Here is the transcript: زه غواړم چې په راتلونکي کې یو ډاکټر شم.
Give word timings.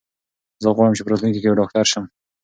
زه 0.63 0.67
غواړم 0.75 0.93
چې 0.97 1.03
په 1.03 1.09
راتلونکي 1.11 1.39
کې 1.41 1.47
یو 1.49 1.59
ډاکټر 1.61 1.85
شم. 1.91 2.05